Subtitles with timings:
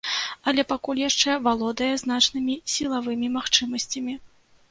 [0.51, 4.17] Але пакуль яшчэ валодае значнымі сілавымі магчымасцямі.